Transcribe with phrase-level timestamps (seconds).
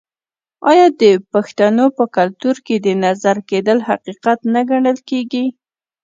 [0.71, 1.03] آیا د
[1.33, 5.45] پښتنو په کلتور کې د نظر کیدل حقیقت نه ګڼل کیږي؟